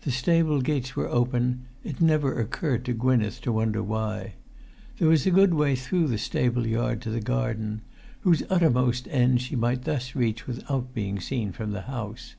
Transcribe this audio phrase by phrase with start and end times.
[0.00, 4.32] The stable gates were open; it never occurred to Gwynneth to wonder why.
[4.98, 7.82] There was a good way through the stable yard to the garden,
[8.22, 12.34] whose uttermost end she might thus reach without being seen from the house.